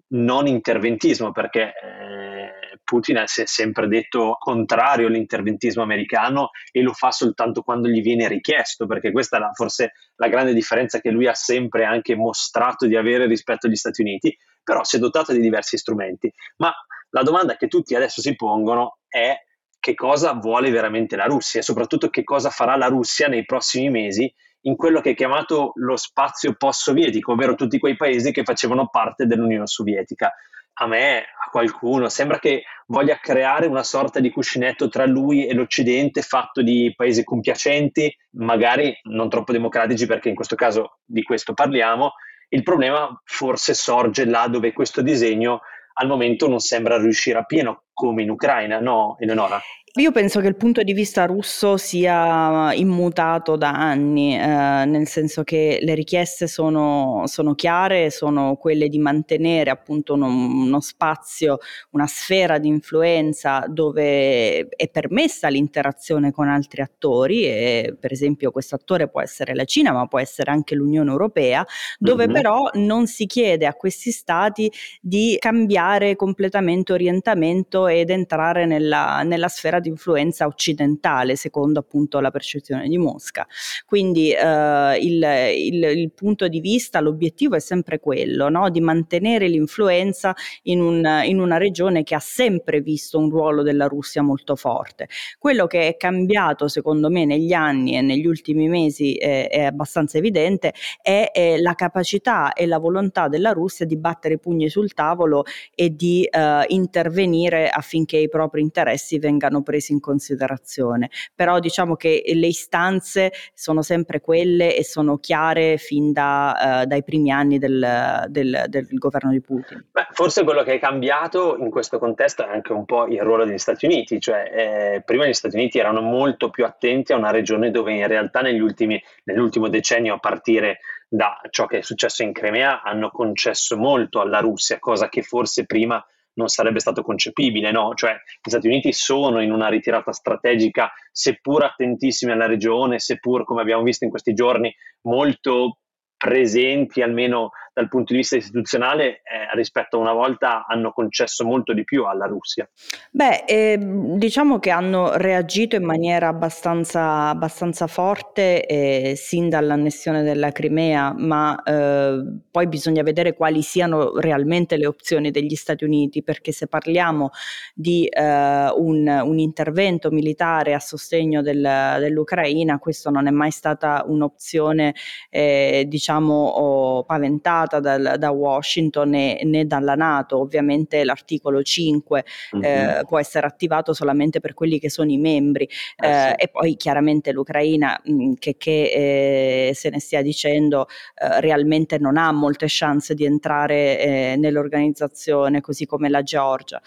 non 0.08 0.46
interventismo, 0.46 1.32
perché 1.32 1.72
eh, 1.72 2.78
Putin 2.84 3.22
si 3.26 3.42
è 3.42 3.46
sempre 3.46 3.88
detto 3.88 4.36
contrario 4.38 5.06
all'interventismo 5.06 5.82
americano 5.82 6.50
e 6.72 6.82
lo 6.82 6.92
fa 6.92 7.10
soltanto 7.10 7.62
quando 7.62 7.88
gli 7.88 8.02
viene 8.02 8.28
richiesto, 8.28 8.86
perché 8.86 9.12
questa 9.12 9.36
è 9.36 9.40
la, 9.40 9.50
forse 9.52 9.92
la 10.16 10.28
grande 10.28 10.52
differenza 10.52 11.00
che 11.00 11.10
lui 11.10 11.26
ha 11.26 11.34
sempre 11.34 11.84
anche 11.84 12.14
mostrato 12.14 12.86
di 12.86 12.96
avere 12.96 13.26
rispetto 13.26 13.66
agli 13.66 13.76
Stati 13.76 14.00
Uniti, 14.00 14.36
però 14.62 14.84
si 14.84 14.96
è 14.96 14.98
dotato 14.98 15.32
di 15.32 15.40
diversi 15.40 15.76
strumenti. 15.76 16.32
Ma 16.56 16.72
la 17.10 17.22
domanda 17.22 17.56
che 17.56 17.68
tutti 17.68 17.94
adesso 17.94 18.20
si 18.20 18.34
pongono 18.36 18.98
è 19.08 19.36
che 19.78 19.94
cosa 19.94 20.34
vuole 20.34 20.70
veramente 20.70 21.16
la 21.16 21.24
Russia 21.24 21.60
e 21.60 21.62
soprattutto 21.62 22.10
che 22.10 22.22
cosa 22.22 22.50
farà 22.50 22.76
la 22.76 22.88
Russia 22.88 23.28
nei 23.28 23.44
prossimi 23.44 23.88
mesi 23.88 24.32
in 24.62 24.76
quello 24.76 25.00
che 25.00 25.10
è 25.10 25.14
chiamato 25.14 25.72
lo 25.76 25.96
spazio 25.96 26.54
post-sovietico, 26.54 27.32
ovvero 27.32 27.54
tutti 27.54 27.78
quei 27.78 27.96
paesi 27.96 28.32
che 28.32 28.44
facevano 28.44 28.88
parte 28.88 29.26
dell'Unione 29.26 29.66
Sovietica. 29.66 30.32
A 30.74 30.86
me, 30.86 31.18
a 31.18 31.50
qualcuno, 31.50 32.08
sembra 32.08 32.38
che 32.38 32.62
voglia 32.86 33.18
creare 33.20 33.66
una 33.66 33.82
sorta 33.82 34.20
di 34.20 34.30
cuscinetto 34.30 34.88
tra 34.88 35.04
lui 35.04 35.46
e 35.46 35.54
l'Occidente 35.54 36.22
fatto 36.22 36.62
di 36.62 36.92
paesi 36.96 37.24
compiacenti, 37.24 38.14
magari 38.36 38.96
non 39.02 39.28
troppo 39.28 39.52
democratici 39.52 40.06
perché 40.06 40.28
in 40.28 40.34
questo 40.34 40.56
caso 40.56 40.98
di 41.04 41.22
questo 41.22 41.52
parliamo. 41.52 42.12
Il 42.48 42.62
problema 42.62 43.08
forse 43.24 43.74
sorge 43.74 44.24
là 44.24 44.46
dove 44.48 44.72
questo 44.72 45.02
disegno 45.02 45.60
al 45.94 46.06
momento 46.06 46.48
non 46.48 46.60
sembra 46.60 46.98
riuscire 46.98 47.38
a 47.38 47.44
pieno 47.44 47.84
come 47.92 48.22
in 48.22 48.30
Ucraina, 48.30 48.80
no 48.80 49.16
Eleonora? 49.18 49.60
Io 49.94 50.12
penso 50.12 50.38
che 50.38 50.46
il 50.46 50.54
punto 50.54 50.84
di 50.84 50.92
vista 50.92 51.26
russo 51.26 51.76
sia 51.76 52.72
immutato 52.74 53.56
da 53.56 53.72
anni, 53.72 54.38
eh, 54.38 54.38
nel 54.46 55.08
senso 55.08 55.42
che 55.42 55.80
le 55.82 55.94
richieste 55.96 56.46
sono, 56.46 57.24
sono, 57.26 57.56
chiare, 57.56 58.10
sono 58.10 58.54
quelle 58.54 58.88
di 58.88 59.00
mantenere 59.00 59.68
appunto 59.68 60.14
uno, 60.14 60.28
uno, 60.28 60.80
spazio, 60.80 61.58
una 61.90 62.06
sfera 62.06 62.58
di 62.58 62.68
influenza 62.68 63.64
dove 63.66 64.68
è 64.68 64.88
permessa 64.88 65.48
l'interazione 65.48 66.30
con 66.30 66.46
altri 66.46 66.82
attori 66.82 67.46
e 67.46 67.96
per 67.98 68.12
esempio 68.12 68.52
questo 68.52 68.76
attore 68.76 69.08
può 69.08 69.20
essere 69.20 69.56
la 69.56 69.64
Cina 69.64 69.90
ma 69.90 70.06
può 70.06 70.20
essere 70.20 70.52
anche 70.52 70.76
l'Unione 70.76 71.10
Europea, 71.10 71.66
dove 71.98 72.26
mm-hmm. 72.26 72.32
però 72.32 72.70
non 72.74 73.08
si 73.08 73.26
chiede 73.26 73.66
a 73.66 73.74
questi 73.74 74.12
stati 74.12 74.70
di 75.00 75.36
cambiare 75.40 76.14
completamente 76.14 76.92
orientamento 76.92 77.88
ed 77.88 78.10
entrare 78.10 78.66
nella, 78.66 79.22
nella 79.24 79.48
sfera 79.48 79.78
di 79.80 79.88
influenza 79.88 80.46
occidentale, 80.46 81.36
secondo 81.36 81.80
appunto 81.80 82.20
la 82.20 82.30
percezione 82.30 82.88
di 82.88 82.98
Mosca. 82.98 83.46
Quindi 83.86 84.30
eh, 84.30 84.98
il, 85.00 85.24
il, 85.56 85.82
il, 85.82 86.12
punto 86.12 86.48
di 86.48 86.60
vista, 86.60 87.00
l'obiettivo 87.00 87.56
è 87.56 87.60
sempre 87.60 87.98
quello, 87.98 88.48
no? 88.48 88.70
di 88.70 88.80
mantenere 88.80 89.48
l'influenza 89.48 90.34
in, 90.64 90.80
un, 90.80 91.22
in 91.24 91.40
una 91.40 91.56
regione 91.56 92.02
che 92.02 92.14
ha 92.14 92.20
sempre 92.20 92.80
visto 92.80 93.18
un 93.18 93.30
ruolo 93.30 93.62
della 93.62 93.86
Russia 93.86 94.22
molto 94.22 94.56
forte. 94.56 95.08
Quello 95.38 95.66
che 95.66 95.88
è 95.88 95.96
cambiato 95.96 96.68
secondo 96.68 97.10
me 97.10 97.24
negli 97.24 97.52
anni 97.52 97.96
e 97.96 98.00
negli 98.00 98.26
ultimi 98.26 98.68
mesi 98.68 99.14
eh, 99.14 99.48
è 99.48 99.62
abbastanza 99.62 100.18
evidente 100.18 100.72
è, 101.02 101.30
è, 101.32 101.58
la 101.58 101.74
capacità 101.74 102.52
e 102.52 102.66
la 102.66 102.78
volontà 102.78 103.28
della 103.28 103.52
Russia 103.52 103.86
di 103.86 103.96
battere 103.96 104.34
i 104.34 104.38
pugni 104.38 104.68
sul 104.68 104.92
tavolo 104.92 105.44
e 105.74 105.94
di 105.94 106.24
eh, 106.24 106.64
intervenire 106.68 107.68
affinché 107.68 108.18
i 108.18 108.28
propri 108.28 108.60
interessi 108.60 109.18
vengano 109.18 109.62
presi 109.70 109.92
in 109.92 110.00
considerazione. 110.00 111.10
Però 111.32 111.60
diciamo 111.60 111.94
che 111.94 112.22
le 112.26 112.48
istanze 112.48 113.32
sono 113.54 113.82
sempre 113.82 114.20
quelle 114.20 114.76
e 114.76 114.82
sono 114.82 115.18
chiare 115.18 115.76
fin 115.78 116.12
da, 116.12 116.82
uh, 116.82 116.86
dai 116.86 117.04
primi 117.04 117.30
anni 117.30 117.58
del, 117.58 118.26
del, 118.28 118.64
del 118.66 118.86
governo 118.90 119.30
di 119.30 119.40
Putin. 119.40 119.86
Beh, 119.92 120.08
forse 120.10 120.42
quello 120.42 120.64
che 120.64 120.74
è 120.74 120.78
cambiato 120.80 121.56
in 121.58 121.70
questo 121.70 121.98
contesto 122.00 122.44
è 122.44 122.48
anche 122.48 122.72
un 122.72 122.84
po' 122.84 123.06
il 123.06 123.22
ruolo 123.22 123.44
degli 123.44 123.58
Stati 123.58 123.86
Uniti, 123.86 124.20
cioè 124.20 124.50
eh, 124.52 125.02
prima 125.02 125.26
gli 125.26 125.32
Stati 125.32 125.54
Uniti 125.54 125.78
erano 125.78 126.00
molto 126.00 126.50
più 126.50 126.64
attenti 126.64 127.12
a 127.12 127.16
una 127.16 127.30
regione 127.30 127.70
dove 127.70 127.92
in 127.92 128.06
realtà 128.08 128.40
negli 128.40 128.60
ultimi, 128.60 129.00
nell'ultimo 129.24 129.68
decennio 129.68 130.14
a 130.14 130.18
partire 130.18 130.80
da 131.08 131.40
ciò 131.50 131.66
che 131.66 131.78
è 131.78 131.82
successo 131.82 132.22
in 132.22 132.32
Crimea 132.32 132.82
hanno 132.82 133.10
concesso 133.10 133.76
molto 133.76 134.20
alla 134.20 134.40
Russia, 134.40 134.78
cosa 134.78 135.08
che 135.08 135.22
forse 135.22 135.66
prima 135.66 136.04
non 136.40 136.48
sarebbe 136.48 136.80
stato 136.80 137.02
concepibile, 137.02 137.70
no? 137.70 137.92
Cioè 137.94 138.12
gli 138.12 138.48
Stati 138.48 138.66
Uniti 138.66 138.92
sono 138.92 139.40
in 139.40 139.52
una 139.52 139.68
ritirata 139.68 140.12
strategica, 140.12 140.90
seppur 141.12 141.64
attentissimi 141.64 142.32
alla 142.32 142.46
regione, 142.46 142.98
seppur, 142.98 143.44
come 143.44 143.60
abbiamo 143.60 143.82
visto 143.82 144.04
in 144.04 144.10
questi 144.10 144.32
giorni, 144.32 144.74
molto 145.02 145.78
presenti 146.16 147.00
almeno 147.02 147.50
dal 147.80 147.88
punto 147.88 148.12
di 148.12 148.18
vista 148.18 148.36
istituzionale 148.36 149.22
eh, 149.22 149.54
rispetto 149.54 149.96
a 149.96 150.00
una 150.00 150.12
volta 150.12 150.66
hanno 150.66 150.92
concesso 150.92 151.44
molto 151.44 151.72
di 151.72 151.84
più 151.84 152.04
alla 152.04 152.26
Russia? 152.26 152.68
Beh, 153.10 153.44
eh, 153.46 153.78
diciamo 153.80 154.58
che 154.58 154.70
hanno 154.70 155.16
reagito 155.16 155.76
in 155.76 155.84
maniera 155.84 156.28
abbastanza, 156.28 157.28
abbastanza 157.28 157.86
forte 157.86 158.66
eh, 158.66 159.14
sin 159.16 159.48
dall'annessione 159.48 160.22
della 160.22 160.52
Crimea, 160.52 161.14
ma 161.16 161.60
eh, 161.62 162.22
poi 162.50 162.66
bisogna 162.66 163.02
vedere 163.02 163.34
quali 163.34 163.62
siano 163.62 164.18
realmente 164.18 164.76
le 164.76 164.86
opzioni 164.86 165.30
degli 165.30 165.54
Stati 165.54 165.84
Uniti, 165.84 166.22
perché 166.22 166.52
se 166.52 166.66
parliamo 166.66 167.30
di 167.74 168.06
eh, 168.06 168.68
un, 168.76 169.06
un, 169.06 169.38
intervento 169.38 170.10
militare 170.10 170.74
a 170.74 170.80
sostegno 170.80 171.40
del, 171.40 171.62
dell'Ucraina, 171.98 172.78
questo 172.78 173.10
non 173.10 173.26
è 173.26 173.30
mai 173.30 173.50
stata 173.50 174.04
un'opzione, 174.06 174.94
eh, 175.30 175.84
diciamo, 175.88 177.04
paventata 177.06 177.69
vietata 177.70 177.78
dal, 177.78 178.18
da 178.18 178.30
Washington 178.30 179.10
né, 179.10 179.40
né, 179.44 179.66
dalla 179.66 179.94
Nato. 179.94 180.38
Ovviamente 180.38 181.04
l'articolo 181.04 181.62
5 181.62 182.24
mm-hmm. 182.56 182.64
eh, 182.64 183.02
può 183.06 183.18
essere 183.20 183.46
attivato 183.46 183.92
solamente 183.92 184.40
per 184.40 184.54
quelli 184.54 184.80
che 184.80 184.90
sono 184.90 185.10
i 185.12 185.18
membri 185.18 185.68
eh, 185.96 186.08
eh, 186.08 186.34
sì. 186.36 186.44
e 186.44 186.48
poi 186.48 186.76
chiaramente 186.76 187.32
l'Ucraina, 187.32 188.00
mh, 188.02 188.12
mm, 188.12 188.32
che, 188.38 188.56
che 188.56 189.68
eh, 189.68 189.74
se 189.74 189.90
ne 189.90 190.00
stia 190.00 190.22
dicendo, 190.22 190.86
eh, 191.14 191.40
realmente 191.40 191.98
non 191.98 192.16
ha 192.16 192.32
molte 192.32 192.66
chance 192.68 193.14
di 193.14 193.24
entrare 193.24 194.00
eh, 194.00 194.36
nell'organizzazione, 194.36 195.60
così 195.60 195.86
come 195.86 196.08
la 196.08 196.22
Georgia. 196.22 196.80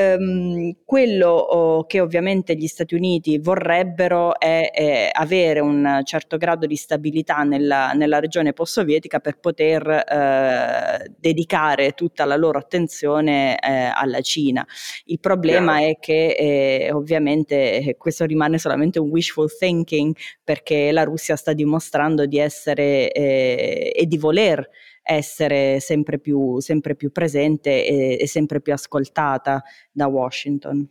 Um, 0.00 0.76
quello 0.84 1.28
oh, 1.28 1.84
che 1.86 2.00
ovviamente 2.00 2.54
gli 2.54 2.68
Stati 2.68 2.94
Uniti 2.94 3.38
vorrebbero 3.38 4.38
è, 4.38 4.70
è 4.70 5.10
avere 5.12 5.58
un 5.58 6.02
certo 6.04 6.36
grado 6.36 6.66
di 6.66 6.76
stabilità 6.76 7.42
nella, 7.42 7.90
nella 7.94 8.20
regione 8.20 8.52
post-sovietica 8.52 9.18
per 9.18 9.40
poter 9.40 9.88
eh, 9.88 11.12
dedicare 11.18 11.92
tutta 11.92 12.24
la 12.24 12.36
loro 12.36 12.58
attenzione 12.58 13.58
eh, 13.58 13.90
alla 13.92 14.20
Cina. 14.20 14.64
Il 15.06 15.18
problema 15.18 15.78
Chiaro. 15.78 15.90
è 15.90 15.98
che 15.98 16.26
eh, 16.38 16.92
ovviamente 16.92 17.80
eh, 17.80 17.96
questo 17.96 18.24
rimane 18.24 18.58
solamente 18.58 19.00
un 19.00 19.08
wishful 19.10 19.50
thinking 19.52 20.14
perché 20.44 20.92
la 20.92 21.02
Russia 21.02 21.34
sta 21.34 21.52
dimostrando 21.52 22.24
di 22.24 22.38
essere 22.38 23.10
eh, 23.10 23.92
e 23.96 24.06
di 24.06 24.16
voler 24.16 24.68
essere 25.10 25.80
sempre 25.80 26.18
più, 26.18 26.60
sempre 26.60 26.94
più 26.94 27.10
presente 27.10 27.86
e, 27.86 28.18
e 28.20 28.26
sempre 28.26 28.60
più 28.60 28.74
ascoltata 28.74 29.62
da 29.90 30.06
Washington. 30.06 30.86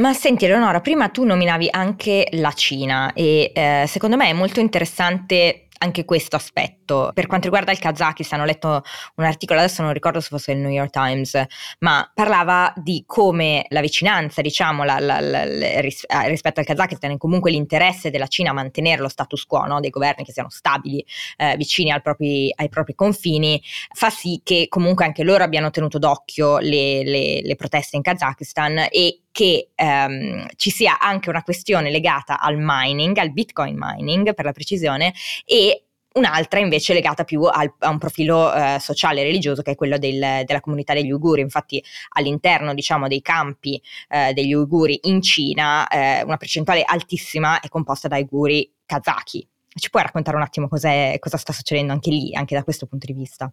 Ma 0.00 0.14
senti 0.14 0.46
Eleonora, 0.46 0.80
prima 0.80 1.10
tu 1.10 1.24
nominavi 1.24 1.68
anche 1.70 2.28
la 2.32 2.52
Cina 2.52 3.12
e 3.12 3.52
eh, 3.54 3.84
secondo 3.86 4.16
me 4.16 4.28
è 4.28 4.32
molto 4.32 4.60
interessante 4.60 5.67
anche 5.78 6.04
questo 6.04 6.36
aspetto. 6.36 7.10
Per 7.12 7.26
quanto 7.26 7.46
riguarda 7.46 7.72
il 7.72 7.78
Kazakistan, 7.78 8.40
ho 8.40 8.44
letto 8.44 8.82
un 9.16 9.24
articolo, 9.24 9.60
adesso 9.60 9.82
non 9.82 9.92
ricordo 9.92 10.20
se 10.20 10.28
fosse 10.28 10.52
il 10.52 10.58
New 10.58 10.70
York 10.70 10.90
Times, 10.90 11.40
ma 11.80 12.10
parlava 12.12 12.72
di 12.76 13.04
come 13.06 13.66
la 13.68 13.80
vicinanza, 13.80 14.40
diciamo, 14.40 14.84
la, 14.84 14.98
la, 14.98 15.20
la, 15.20 15.42
eh, 15.42 15.80
rispetto 15.80 16.60
al 16.60 16.66
Kazakistan 16.66 17.12
e 17.12 17.16
comunque 17.18 17.50
l'interesse 17.50 18.10
della 18.10 18.26
Cina 18.26 18.50
a 18.50 18.54
mantenere 18.54 19.02
lo 19.02 19.08
status 19.08 19.44
quo, 19.44 19.64
no? 19.66 19.80
dei 19.80 19.90
governi 19.90 20.24
che 20.24 20.32
siano 20.32 20.50
stabili, 20.50 21.04
eh, 21.36 21.56
vicini 21.56 21.96
propri, 22.00 22.52
ai 22.56 22.68
propri 22.68 22.94
confini, 22.94 23.60
fa 23.92 24.10
sì 24.10 24.40
che 24.44 24.66
comunque 24.68 25.04
anche 25.04 25.22
loro 25.22 25.44
abbiano 25.44 25.70
tenuto 25.70 25.98
d'occhio 25.98 26.58
le, 26.58 27.02
le, 27.02 27.40
le 27.42 27.56
proteste 27.56 27.96
in 27.96 28.02
Kazakistan 28.02 28.88
e 28.90 29.22
che 29.30 29.70
ehm, 29.74 30.46
ci 30.56 30.70
sia 30.70 30.98
anche 30.98 31.28
una 31.28 31.42
questione 31.42 31.90
legata 31.90 32.40
al 32.40 32.56
mining, 32.58 33.16
al 33.18 33.32
bitcoin 33.32 33.76
mining 33.78 34.34
per 34.34 34.44
la 34.44 34.52
precisione, 34.52 35.12
e 35.44 35.84
un'altra 36.18 36.58
invece 36.58 36.92
legata 36.92 37.24
più 37.24 37.42
al, 37.42 37.72
a 37.78 37.90
un 37.90 37.98
profilo 37.98 38.52
eh, 38.52 38.78
sociale 38.80 39.20
e 39.20 39.24
religioso 39.24 39.62
che 39.62 39.72
è 39.72 39.74
quello 39.74 39.98
del, 39.98 40.42
della 40.44 40.60
comunità 40.60 40.92
degli 40.92 41.10
uiguri. 41.10 41.40
Infatti 41.40 41.82
all'interno 42.16 42.74
diciamo, 42.74 43.08
dei 43.08 43.22
campi 43.22 43.80
eh, 44.08 44.32
degli 44.32 44.52
uiguri 44.52 44.98
in 45.04 45.22
Cina 45.22 45.86
eh, 45.88 46.22
una 46.22 46.36
percentuale 46.36 46.82
altissima 46.84 47.60
è 47.60 47.68
composta 47.68 48.08
da 48.08 48.16
uiguri 48.16 48.70
kazaki. 48.84 49.46
Ci 49.72 49.90
puoi 49.90 50.02
raccontare 50.02 50.36
un 50.36 50.42
attimo 50.42 50.66
cosa 50.66 51.16
sta 51.20 51.52
succedendo 51.52 51.92
anche 51.92 52.10
lì, 52.10 52.34
anche 52.34 52.56
da 52.56 52.64
questo 52.64 52.86
punto 52.86 53.06
di 53.06 53.12
vista? 53.12 53.52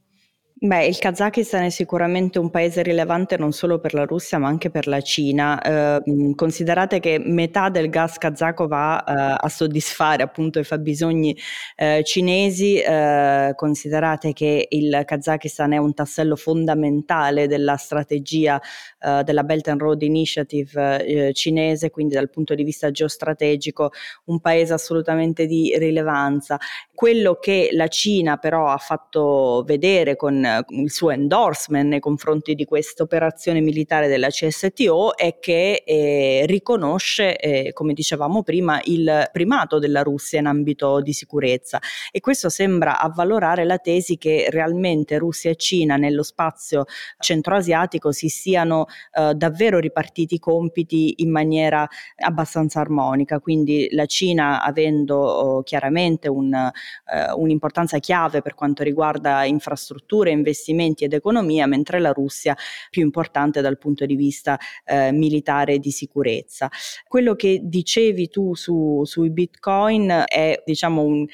Beh, 0.58 0.86
il 0.86 0.98
Kazakistan 0.98 1.64
è 1.64 1.70
sicuramente 1.70 2.40
un 2.40 2.50
paese 2.50 2.82
rilevante 2.82 3.36
non 3.36 3.52
solo 3.52 3.78
per 3.80 3.94
la 3.94 4.06
Russia 4.06 4.38
ma 4.38 4.48
anche 4.48 4.70
per 4.70 4.88
la 4.88 5.02
Cina. 5.02 5.62
Eh, 5.62 6.34
considerate 6.34 7.02
che 7.02 7.20
metà 7.20 7.68
del 7.70 7.90
gas 7.90 8.18
kazako 8.18 8.66
va 8.66 9.04
eh, 9.04 9.38
a 9.46 9.50
soddisfare 9.50 10.24
appunto 10.24 10.58
i 10.60 10.64
fabbisogni 10.64 11.38
eh, 11.76 12.02
cinesi, 12.06 12.80
eh, 12.80 13.52
considerate 13.54 14.32
che 14.32 14.68
il 14.70 15.02
Kazakistan 15.06 15.74
è 15.74 15.78
un 15.78 15.94
tassello 15.94 16.38
fondamentale 16.38 17.48
della 17.48 17.76
strategia 17.76 18.60
eh, 19.02 19.24
della 19.26 19.44
Belt 19.44 19.68
and 19.68 19.82
Road 19.82 20.02
Initiative 20.04 21.06
eh, 21.06 21.34
cinese, 21.34 21.90
quindi 21.90 22.14
dal 22.16 22.30
punto 22.30 22.56
di 22.56 22.64
vista 22.64 22.92
geostrategico 22.92 23.92
un 24.26 24.40
paese 24.40 24.72
assolutamente 24.74 25.46
di 25.48 25.76
rilevanza. 25.78 26.58
Quello 26.94 27.36
che 27.42 27.70
la 27.74 27.88
Cina 27.90 28.38
però 28.38 28.68
ha 28.68 28.78
fatto 28.78 29.64
vedere 29.68 30.16
con 30.16 30.44
il 30.70 30.92
suo 30.92 31.12
endorsement 31.12 31.88
nei 31.90 32.00
confronti 32.00 32.56
di 32.56 32.66
questa 32.66 33.04
operazione 33.04 33.62
militare 33.62 34.08
della 34.08 34.30
CSTO 34.30 35.16
è 35.16 35.40
che 35.40 35.84
eh, 35.86 36.44
riconosce, 36.46 37.38
eh, 37.38 37.74
come 37.74 37.94
dicevamo 37.94 38.44
prima, 38.44 38.80
il 38.86 39.30
primato 39.32 39.80
della 39.80 40.02
Russia 40.02 40.40
in 40.40 40.46
ambito 40.46 41.02
di 41.02 41.14
sicurezza. 41.14 41.80
E 42.12 42.20
questo 42.20 42.50
sembra 42.50 43.00
avvalorare 43.00 43.66
la 43.66 43.78
tesi 43.78 44.18
che 44.18 44.48
realmente 44.50 45.18
Russia 45.18 45.52
e 45.52 45.56
Cina 45.56 45.96
nello 45.96 46.24
spazio 46.24 46.86
centroasiatico 47.20 48.12
si 48.12 48.30
siano 48.30 48.86
eh, 49.14 49.34
davvero 49.34 49.80
ripartiti 49.80 50.36
i 50.36 50.40
compiti 50.40 51.16
in 51.18 51.32
maniera 51.32 51.88
abbastanza 52.18 52.80
armonica, 52.80 53.40
quindi 53.40 53.88
la 53.92 54.06
Cina 54.06 54.64
avendo 54.64 55.18
oh, 55.18 55.64
chiaramente 55.64 56.28
un, 56.28 56.54
eh, 56.54 57.32
un'importanza 57.36 58.00
chiave 58.00 58.42
per 58.42 58.56
quanto 58.56 58.84
riguarda 58.84 59.44
infrastrutture, 59.46 60.32
investimenti 60.36 61.04
ed 61.04 61.14
economia, 61.14 61.66
mentre 61.66 62.00
la 62.00 62.12
Russia 62.12 62.56
più 62.90 63.02
importante 63.02 63.62
dal 63.62 63.78
punto 63.78 64.06
di 64.06 64.16
vista 64.16 64.58
eh, 64.86 65.12
militare 65.12 65.74
e 65.74 65.80
di 65.80 65.92
sicurezza. 65.92 66.70
Quello 67.08 67.36
che 67.36 67.62
dicevi 67.64 68.30
tu 68.30 68.54
su, 68.54 69.02
sui 69.06 69.32
bitcoin 69.32 70.24
è 70.28 70.62
diciamo 70.66 71.02
un, 71.02 71.26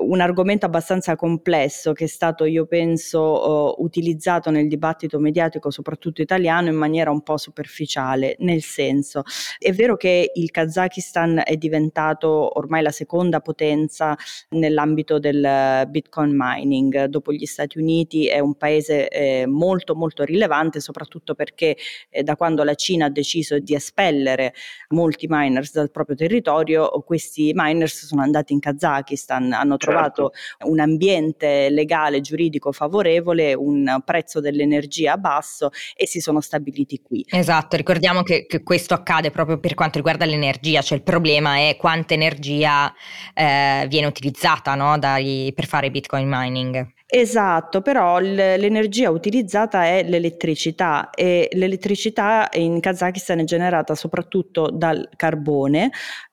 un 0.00 0.20
argomento 0.20 0.66
abbastanza 0.66 1.16
complesso 1.16 1.92
che 1.92 2.04
è 2.04 2.08
stato, 2.08 2.44
io 2.44 2.66
penso, 2.66 3.76
uh, 3.78 3.82
utilizzato 3.82 4.50
nel 4.50 4.68
dibattito 4.68 5.18
mediatico, 5.18 5.70
soprattutto 5.70 6.22
italiano, 6.22 6.68
in 6.68 6.76
maniera 6.76 7.10
un 7.10 7.22
po' 7.22 7.36
superficiale, 7.36 8.36
nel 8.40 8.62
senso, 8.62 9.22
è 9.58 9.72
vero 9.72 9.96
che 9.96 10.32
il 10.34 10.50
Kazakistan 10.50 11.42
è 11.44 11.56
diventato 11.56 12.58
ormai 12.58 12.82
la 12.82 12.90
seconda 12.90 13.40
potenza 13.40 14.16
nell'ambito 14.50 15.18
del 15.18 15.86
Bitcoin 15.88 16.32
mining, 16.34 17.04
dopo 17.04 17.32
gli 17.32 17.46
Stati 17.46 17.78
Uniti 17.78 18.26
è 18.26 18.38
un 18.38 18.54
paese 18.54 19.08
eh, 19.08 19.46
molto 19.46 19.94
molto 19.94 20.24
rilevante, 20.24 20.80
soprattutto 20.80 21.34
perché 21.34 21.76
eh, 22.08 22.22
da 22.22 22.36
quando 22.36 22.64
la 22.64 22.74
Cina 22.74 23.06
ha 23.06 23.10
deciso 23.10 23.58
di 23.58 23.74
espellere 23.74 24.54
molti 24.88 25.26
miners 25.28 25.72
dal 25.72 25.90
proprio 25.90 26.16
territorio, 26.16 26.88
questi 27.04 27.52
miners 27.54 28.06
sono 28.06 28.22
andati 28.22 28.52
in 28.52 28.60
Kazakistan, 28.60 29.52
hanno 29.52 29.76
trovato 29.76 29.89
trovato 29.90 30.32
certo. 30.34 30.68
un 30.68 30.80
ambiente 30.80 31.68
legale, 31.70 32.20
giuridico 32.20 32.72
favorevole, 32.72 33.54
un 33.54 34.00
prezzo 34.04 34.40
dell'energia 34.40 35.16
basso 35.16 35.70
e 35.94 36.06
si 36.06 36.20
sono 36.20 36.40
stabiliti 36.40 37.00
qui. 37.02 37.24
Esatto, 37.28 37.76
ricordiamo 37.76 38.22
che, 38.22 38.46
che 38.46 38.62
questo 38.62 38.94
accade 38.94 39.30
proprio 39.30 39.58
per 39.58 39.74
quanto 39.74 39.98
riguarda 39.98 40.24
l'energia, 40.24 40.82
cioè 40.82 40.98
il 40.98 41.04
problema 41.04 41.56
è 41.56 41.76
quanta 41.78 42.14
energia 42.14 42.92
eh, 43.34 43.86
viene 43.88 44.06
utilizzata 44.06 44.74
no, 44.74 44.98
dai, 44.98 45.52
per 45.54 45.66
fare 45.66 45.90
bitcoin 45.90 46.28
mining. 46.28 46.92
Esatto, 47.12 47.80
però 47.80 48.20
l'energia 48.20 49.10
utilizzata 49.10 49.84
è 49.84 50.04
l'elettricità 50.04 51.10
e 51.10 51.48
l'elettricità 51.54 52.48
in 52.52 52.78
Kazakistan 52.78 53.40
è 53.40 53.44
generata 53.44 53.96
soprattutto 53.96 54.70
dal 54.70 55.08
carbone 55.16 55.90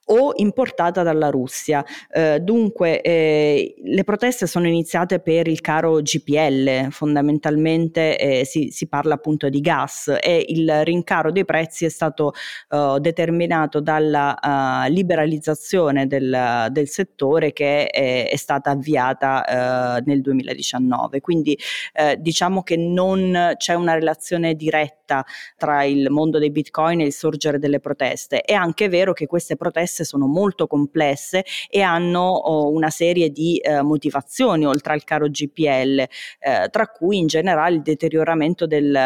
o 0.07 0.33
importata 0.35 1.03
dalla 1.03 1.29
Russia. 1.29 1.83
Eh, 2.11 2.39
dunque 2.39 3.01
eh, 3.01 3.75
le 3.83 4.03
proteste 4.03 4.47
sono 4.47 4.67
iniziate 4.67 5.19
per 5.19 5.47
il 5.47 5.61
caro 5.61 6.01
GPL, 6.01 6.89
fondamentalmente 6.91 8.17
eh, 8.17 8.45
si, 8.45 8.69
si, 8.71 8.87
parla 8.87 9.15
appunto 9.15 9.49
di 9.49 9.59
gas 9.59 10.15
e 10.21 10.45
il 10.47 10.83
rincaro 10.83 11.31
dei 11.31 11.45
prezzi 11.45 11.85
è 11.85 11.89
stato 11.89 12.33
uh, 12.69 12.99
determinato 12.99 13.81
dalla 13.81 14.37
uh, 14.41 14.91
liberalizzazione 14.91 16.07
del, 16.07 16.67
del, 16.71 16.87
settore 16.87 17.51
che 17.51 17.87
è, 17.87 18.29
è 18.29 18.35
stata 18.35 18.71
avviata 18.71 19.97
uh, 19.99 20.03
nel 20.05 20.21
2019. 20.21 21.21
Quindi 21.21 21.57
diciamo 22.17 22.63
che 22.63 22.77
non 22.77 23.53
c'è 23.57 23.73
una 23.73 23.93
relazione 23.93 24.53
diretta 24.53 25.25
tra 25.55 25.83
il 25.83 26.09
mondo 26.09 26.37
dei 26.39 26.51
bitcoin 26.51 27.01
e 27.01 27.05
il 27.05 27.13
sorgere 27.13 27.59
delle 27.59 27.79
proteste. 27.79 28.41
È 28.41 28.53
anche 28.53 28.89
vero 28.89 29.13
che 29.13 29.25
queste 29.25 29.55
proteste 29.55 29.96
complesse, 29.97 30.03
sono 30.03 30.27
molto 30.27 30.67
complesse 30.67 31.45
e 31.69 31.81
hanno 31.81 32.21
oh, 32.21 32.69
una 32.69 32.89
serie 32.89 33.29
di 33.29 33.57
eh, 33.57 33.81
motivazioni 33.81 34.65
oltre 34.65 34.93
al 34.93 35.03
caro 35.03 35.27
GPL, 35.27 35.99
eh, 35.99 36.09
tra 36.69 36.87
cui 36.87 37.17
in 37.17 37.27
generale 37.27 37.75
il 37.75 37.81
deterioramento 37.81 38.67
del, 38.67 38.97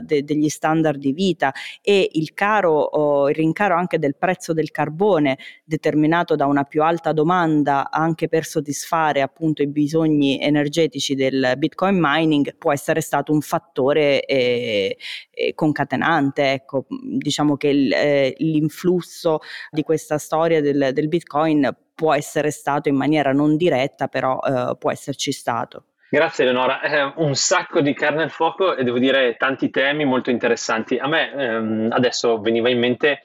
de, 0.00 0.24
degli 0.24 0.48
standard 0.48 0.98
di 0.98 1.12
vita 1.12 1.52
e 1.82 2.08
il 2.12 2.32
caro, 2.34 2.72
oh, 2.72 3.28
il 3.28 3.34
rincaro 3.34 3.76
anche 3.76 3.98
del 3.98 4.16
prezzo 4.16 4.52
del 4.52 4.70
carbone 4.70 5.38
determinato 5.64 6.34
da 6.34 6.46
una 6.46 6.64
più 6.64 6.82
alta 6.82 7.12
domanda 7.12 7.90
anche 7.90 8.28
per 8.28 8.44
soddisfare 8.44 9.20
appunto 9.20 9.62
i 9.62 9.68
bisogni 9.68 10.40
energetici 10.40 11.14
del 11.14 11.54
bitcoin 11.56 11.98
mining 12.00 12.56
può 12.56 12.72
essere 12.72 13.00
stato 13.00 13.32
un 13.32 13.40
fattore 13.40 14.24
eh, 14.24 14.96
eh 15.30 15.54
concatenante. 15.54 16.52
Ecco, 16.52 16.86
diciamo 16.88 17.56
che 17.56 17.68
il, 17.68 17.92
eh, 17.92 18.34
l'influsso 18.38 19.40
di 19.70 19.82
questa 19.82 20.18
storia 20.24 20.60
del, 20.60 20.90
del 20.92 21.08
Bitcoin 21.08 21.68
può 21.94 22.14
essere 22.14 22.50
stato 22.50 22.88
in 22.88 22.96
maniera 22.96 23.32
non 23.32 23.56
diretta, 23.56 24.08
però 24.08 24.40
eh, 24.40 24.76
può 24.78 24.90
esserci 24.90 25.32
stato. 25.32 25.84
Grazie 26.10 26.44
Eleonora, 26.44 26.80
eh, 26.80 27.12
un 27.16 27.34
sacco 27.34 27.80
di 27.80 27.92
carne 27.92 28.22
al 28.22 28.30
fuoco 28.30 28.76
e 28.76 28.84
devo 28.84 28.98
dire 28.98 29.36
tanti 29.36 29.70
temi 29.70 30.04
molto 30.04 30.30
interessanti. 30.30 30.96
A 30.96 31.08
me 31.08 31.32
ehm, 31.32 31.88
adesso 31.90 32.40
veniva 32.40 32.68
in 32.70 32.78
mente 32.78 33.24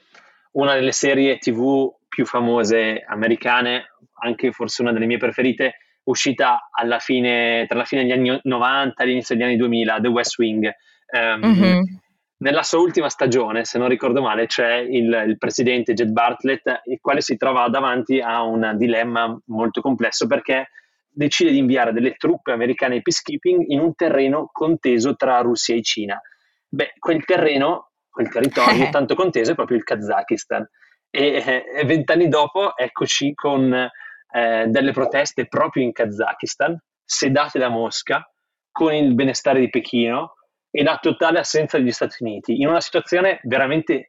una 0.54 0.74
delle 0.74 0.92
serie 0.92 1.38
tv 1.38 1.94
più 2.08 2.26
famose 2.26 3.04
americane, 3.08 3.94
anche 4.22 4.52
forse 4.52 4.82
una 4.82 4.92
delle 4.92 5.06
mie 5.06 5.18
preferite, 5.18 5.76
uscita 6.06 6.70
alla 6.72 7.00
fine, 7.00 7.66
tra 7.68 7.78
la 7.78 7.86
fine 7.86 8.02
degli 8.02 8.12
anni 8.12 8.40
90 8.42 9.04
e 9.04 9.06
l'inizio 9.06 9.36
degli 9.36 9.44
anni 9.44 9.58
2000, 9.58 10.00
The 10.00 10.08
West 10.08 10.38
Wing. 10.40 10.72
Um, 11.12 11.46
mm-hmm. 11.46 11.82
Nella 12.42 12.64
sua 12.64 12.80
ultima 12.80 13.10
stagione, 13.10 13.66
se 13.66 13.78
non 13.78 13.90
ricordo 13.90 14.22
male, 14.22 14.46
c'è 14.46 14.76
il, 14.78 15.24
il, 15.28 15.38
presidente 15.38 15.94
Jed 15.94 16.12
Bartlett, 16.12 16.84
il 16.86 17.00
quale 17.02 17.20
si 17.20 17.36
trova 17.36 17.68
davanti 17.68 18.22
a 18.22 18.44
un 18.44 18.76
dilemma 18.78 19.38
molto 19.48 19.82
complesso 19.82 20.26
perché 20.26 20.70
decide 21.10 21.52
di 21.52 21.58
inviare 21.58 21.92
delle 21.92 22.14
truppe 22.14 22.54
americane 22.54 22.96
di 22.96 23.02
peacekeeping 23.02 23.66
in 23.72 23.82
un 23.82 23.94
terreno 23.94 24.50
conteso 24.54 25.18
tra 25.18 25.42
Russia 25.42 25.76
e 25.76 25.82
Cina. 25.82 26.22
Beh, 26.70 26.94
quel 26.98 27.26
terreno, 27.26 27.92
quel 28.10 28.30
territorio 28.30 28.88
tanto 28.92 29.16
conteso 29.16 29.52
è 29.52 29.56
proprio 29.56 29.76
il 29.76 29.84
Kazakistan. 29.84 30.66
E 31.10 31.84
vent'anni 31.84 32.30
dopo 32.30 32.78
eccoci 32.78 33.34
con 33.34 33.74
eh, 33.74 34.66
delle 34.68 34.92
proteste 34.94 35.46
proprio 35.48 35.84
in 35.84 35.92
Kazakistan, 35.92 36.80
sedate 37.04 37.60
da 37.60 37.68
Mosca, 37.68 38.32
con 38.72 38.94
il 38.94 39.14
benestare 39.14 39.60
di 39.60 39.70
Pechino, 39.70 40.36
e 40.72 40.84
la 40.84 40.98
totale 41.02 41.40
assenza 41.40 41.78
degli 41.78 41.92
Stati 41.92 42.24
Uniti, 42.24 42.60
in 42.60 42.68
una 42.68 42.82
situazione 42.82 43.40
veramente 43.44 44.08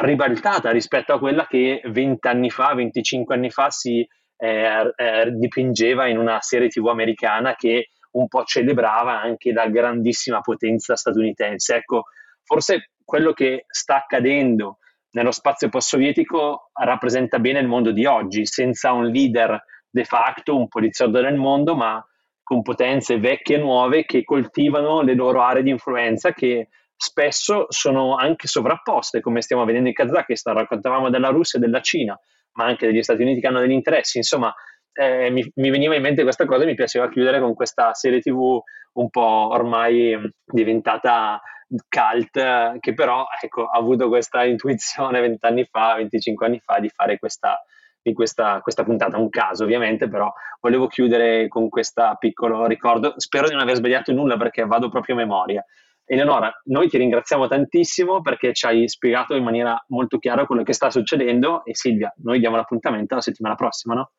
ribaltata 0.00 0.70
rispetto 0.70 1.12
a 1.12 1.18
quella 1.18 1.46
che 1.46 1.82
20 1.84 2.26
anni 2.26 2.50
fa, 2.50 2.74
25 2.74 3.34
anni 3.34 3.50
fa 3.50 3.70
si 3.70 4.06
eh, 4.36 4.92
eh, 4.96 5.30
dipingeva 5.30 6.06
in 6.06 6.18
una 6.18 6.40
serie 6.40 6.68
tv 6.68 6.88
americana 6.88 7.54
che 7.54 7.90
un 8.12 8.26
po' 8.28 8.44
celebrava 8.44 9.20
anche 9.20 9.52
la 9.52 9.68
grandissima 9.68 10.40
potenza 10.40 10.96
statunitense. 10.96 11.76
Ecco, 11.76 12.04
forse 12.42 12.90
quello 13.04 13.32
che 13.32 13.64
sta 13.68 13.96
accadendo 13.96 14.78
nello 15.12 15.30
spazio 15.30 15.68
post-sovietico 15.68 16.70
rappresenta 16.72 17.38
bene 17.38 17.60
il 17.60 17.68
mondo 17.68 17.92
di 17.92 18.06
oggi, 18.06 18.46
senza 18.46 18.92
un 18.92 19.06
leader 19.06 19.62
de 19.88 20.04
facto, 20.04 20.56
un 20.56 20.68
poliziotto 20.68 21.20
del 21.20 21.36
mondo, 21.36 21.76
ma 21.76 22.04
competenze 22.52 23.18
vecchie 23.18 23.56
e 23.56 23.60
nuove 23.60 24.04
che 24.04 24.24
coltivano 24.24 25.00
le 25.00 25.14
loro 25.14 25.40
aree 25.40 25.62
di 25.62 25.70
influenza 25.70 26.34
che 26.34 26.68
spesso 26.94 27.64
sono 27.70 28.14
anche 28.14 28.46
sovrapposte, 28.46 29.20
come 29.20 29.40
stiamo 29.40 29.64
vedendo 29.64 29.88
in 29.88 29.94
Kazakistan, 29.94 30.54
raccontavamo 30.54 31.08
della 31.08 31.30
Russia 31.30 31.58
e 31.58 31.62
della 31.62 31.80
Cina, 31.80 32.18
ma 32.52 32.66
anche 32.66 32.86
degli 32.86 33.02
Stati 33.02 33.22
Uniti 33.22 33.40
che 33.40 33.46
hanno 33.46 33.60
degli 33.60 33.72
interessi, 33.72 34.18
insomma 34.18 34.54
eh, 34.92 35.30
mi, 35.30 35.50
mi, 35.54 35.70
veniva 35.70 35.94
in 35.94 36.02
mente 36.02 36.22
questa 36.22 36.44
cosa 36.44 36.64
e 36.64 36.66
mi 36.66 36.74
piaceva 36.74 37.08
chiudere 37.08 37.40
con 37.40 37.54
questa 37.54 37.94
serie 37.94 38.20
tv 38.20 38.60
un 38.94 39.08
po' 39.08 39.48
ormai 39.50 40.14
diventata 40.44 41.40
cult, 41.88 42.78
che 42.80 42.92
però 42.92 43.24
ecco, 43.42 43.64
ha 43.64 43.78
avuto 43.78 44.08
questa 44.08 44.44
intuizione 44.44 45.22
vent'anni 45.22 45.64
fa, 45.64 45.94
25 45.94 46.46
anni 46.46 46.60
fa 46.60 46.78
di 46.80 46.90
fare 46.90 47.18
questa 47.18 47.58
di 48.02 48.12
questa, 48.12 48.60
questa 48.60 48.84
puntata, 48.84 49.16
un 49.16 49.28
caso 49.28 49.64
ovviamente, 49.64 50.08
però 50.08 50.32
volevo 50.60 50.88
chiudere 50.88 51.48
con 51.48 51.68
questo 51.68 52.02
piccolo 52.18 52.66
ricordo. 52.66 53.14
Spero 53.16 53.46
di 53.46 53.52
non 53.52 53.62
aver 53.62 53.76
sbagliato 53.76 54.12
nulla 54.12 54.36
perché 54.36 54.66
vado 54.66 54.88
proprio 54.88 55.14
a 55.14 55.18
memoria. 55.18 55.64
Eleonora, 56.04 56.52
noi 56.64 56.88
ti 56.88 56.98
ringraziamo 56.98 57.46
tantissimo 57.46 58.20
perché 58.20 58.52
ci 58.52 58.66
hai 58.66 58.88
spiegato 58.88 59.34
in 59.34 59.44
maniera 59.44 59.82
molto 59.88 60.18
chiara 60.18 60.46
quello 60.46 60.62
che 60.62 60.72
sta 60.72 60.90
succedendo 60.90 61.64
e 61.64 61.74
Silvia, 61.74 62.12
noi 62.22 62.40
diamo 62.40 62.56
l'appuntamento 62.56 63.14
la 63.14 63.20
settimana 63.20 63.54
prossima, 63.54 63.94
no? 63.94 64.10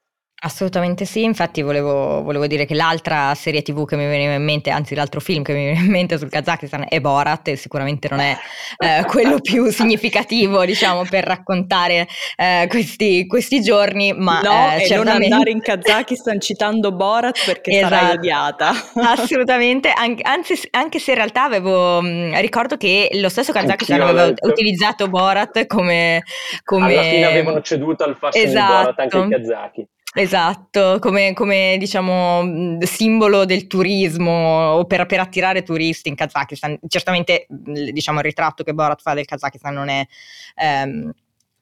Assolutamente 0.45 1.05
sì, 1.05 1.23
infatti 1.23 1.61
volevo, 1.61 2.21
volevo, 2.21 2.47
dire 2.47 2.65
che 2.65 2.73
l'altra 2.73 3.33
serie 3.33 3.61
tv 3.61 3.85
che 3.85 3.95
mi 3.95 4.05
veniva 4.05 4.33
in 4.33 4.43
mente, 4.43 4.71
anzi 4.71 4.93
l'altro 4.93 5.21
film 5.21 5.41
che 5.41 5.53
mi 5.53 5.63
veniva 5.63 5.85
in 5.85 5.89
mente 5.89 6.17
sul 6.17 6.27
Kazakistan 6.27 6.85
è 6.89 6.99
Borat 6.99 7.47
e 7.47 7.55
sicuramente 7.55 8.09
non 8.09 8.19
è 8.19 8.37
eh, 8.77 9.05
quello 9.07 9.39
più 9.39 9.69
significativo 9.69 10.65
diciamo 10.65 11.05
per 11.09 11.23
raccontare 11.23 12.09
eh, 12.35 12.65
questi, 12.67 13.25
questi, 13.25 13.61
giorni, 13.61 14.11
ma 14.11 14.41
no, 14.41 14.71
eh, 14.73 14.83
e 14.83 14.85
certamente... 14.85 15.29
non 15.29 15.31
andare 15.31 15.51
in 15.51 15.61
Kazakistan 15.61 16.41
citando 16.41 16.91
Borat 16.91 17.45
perché 17.45 17.77
esatto. 17.77 17.93
sarai 17.93 18.15
odiata. 18.17 18.71
Assolutamente, 19.15 19.93
An- 19.95 20.19
anzi, 20.23 20.59
anche 20.71 20.99
se 20.99 21.11
in 21.11 21.17
realtà 21.17 21.43
avevo, 21.43 22.01
mh, 22.01 22.41
ricordo 22.41 22.75
che 22.75 23.11
lo 23.13 23.29
stesso 23.29 23.53
Kazakistan 23.53 24.01
Anch'io 24.01 24.19
aveva 24.19 24.33
utilizzato 24.41 25.07
Borat 25.07 25.67
come, 25.67 26.21
come... 26.65 26.97
Alla 26.97 27.01
fine 27.03 27.25
avevano 27.27 27.61
ceduto 27.61 28.03
al 28.03 28.17
fascino 28.17 28.43
esatto. 28.43 28.71
di 28.73 28.81
Borat 28.81 28.99
anche 28.99 29.17
i 29.17 29.19
esatto. 29.21 29.37
kazaki. 29.37 29.87
Esatto, 30.15 30.99
come, 30.99 31.33
come, 31.33 31.75
diciamo 31.79 32.77
simbolo 32.81 33.45
del 33.45 33.65
turismo 33.65 34.73
o 34.73 34.85
per, 34.85 35.07
per, 35.07 35.19
attirare 35.19 35.63
turisti 35.63 36.09
in 36.09 36.15
Kazakistan. 36.15 36.77
Certamente 36.87 37.47
diciamo 37.47 38.19
il 38.19 38.25
ritratto 38.25 38.63
che 38.63 38.73
Borat 38.73 39.01
fa 39.01 39.15
del 39.15 39.25
Kazakistan 39.25 39.73
non 39.73 39.89
è... 39.89 40.05
Ehm, 40.55 41.11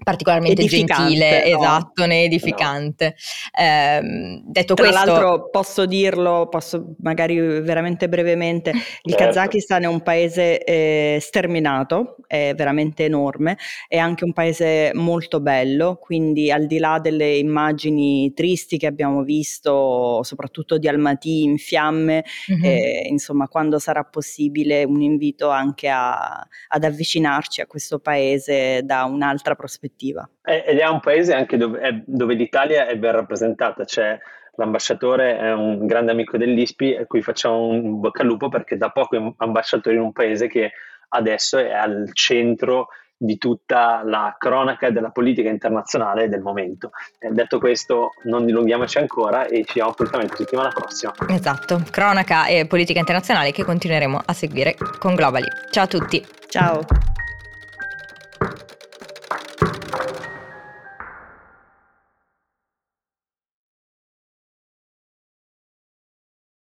particolarmente 0.04 0.66
gentile, 0.66 1.50
no? 1.50 1.58
esatto, 1.58 2.06
né 2.06 2.24
edificante. 2.24 3.16
No. 3.58 3.64
Eh, 3.64 4.42
detto 4.46 4.74
Tra 4.74 4.90
questo, 4.90 5.06
l'altro 5.06 5.50
posso 5.50 5.86
dirlo, 5.86 6.48
posso 6.50 6.96
magari 7.00 7.62
veramente 7.62 8.10
brevemente, 8.10 8.72
il 8.72 9.14
certo. 9.14 9.26
Kazakistan 9.26 9.84
è 9.84 9.88
un 9.88 10.02
paese 10.02 10.64
eh, 10.64 11.18
sterminato, 11.22 12.18
è 12.26 12.54
veramente 12.56 13.06
enorme, 13.06 13.58
è 13.88 13.98
anche 13.98 14.24
un 14.24 14.34
paese 14.34 14.92
molto 14.94 15.40
bello, 15.40 15.98
quindi 16.02 16.52
al 16.52 16.66
di 16.66 16.80
là 16.80 17.00
delle 17.00 17.36
immagini 17.38 18.34
tristi 18.34 18.78
che 18.78 18.88
abbiamo 18.88 19.24
visto, 19.24 20.24
soprattutto 20.24 20.78
di 20.78 20.88
Almaty 20.88 21.44
in 21.44 21.58
fiamme, 21.58 22.24
mm-hmm. 22.52 22.64
eh, 22.64 23.08
insomma 23.08 23.48
quando 23.48 23.78
sarà 23.78 24.04
possibile 24.04 24.84
un 24.84 25.02
invito 25.02 25.50
anche 25.50 25.90
a, 25.90 26.46
ad 26.68 26.84
avvicinarci 26.84 27.62
a 27.62 27.68
questo 27.68 28.00
paese 28.00 28.82
da 28.84 29.04
un'altra 29.04 29.56
prospettiva 29.56 29.90
prospettiva. 29.92 30.30
Ed 30.42 30.78
è 30.78 30.88
un 30.88 31.00
paese 31.00 31.34
anche 31.34 31.58
dove, 31.58 32.04
dove 32.06 32.34
l'Italia 32.34 32.88
è 32.88 32.98
ben 32.98 33.12
rappresentata, 33.12 33.84
c'è 33.84 34.18
l'ambasciatore 34.56 35.38
è 35.38 35.54
un 35.54 35.86
grande 35.86 36.12
amico 36.12 36.38
dell'ISPI 36.38 36.98
a 36.98 37.06
cui 37.06 37.22
facciamo 37.22 37.68
un 37.68 38.00
bocca 38.00 38.22
al 38.22 38.28
lupo 38.28 38.50
perché 38.50 38.78
da 38.78 38.90
poco 38.90 39.16
è 39.16 39.34
ambasciatore 39.38 39.96
in 39.96 40.02
un 40.02 40.12
paese 40.12 40.48
che 40.48 40.72
adesso 41.10 41.58
è 41.58 41.72
al 41.72 42.10
centro 42.14 42.90
di 43.16 43.38
tutta 43.38 44.02
la 44.04 44.36
cronaca 44.38 44.90
della 44.90 45.12
politica 45.12 45.50
internazionale 45.50 46.28
del 46.28 46.42
momento. 46.42 46.90
Eh, 47.20 47.30
detto 47.30 47.60
questo, 47.60 48.14
non 48.24 48.46
dilunghiamoci 48.46 48.98
ancora 48.98 49.46
e 49.46 49.64
ci 49.64 49.74
diamo 49.74 49.92
appuntamento 49.92 50.36
settimana 50.36 50.70
prossima. 50.70 51.14
Esatto, 51.30 51.84
cronaca 51.90 52.48
e 52.48 52.66
politica 52.66 53.00
internazionale 53.00 53.52
che 53.52 53.64
continueremo 53.64 54.22
a 54.26 54.34
seguire 54.34 54.76
con 55.00 55.14
Globally. 55.14 55.48
Ciao 55.70 55.84
a 55.84 55.88
tutti. 55.88 56.26
Ciao. 56.48 56.84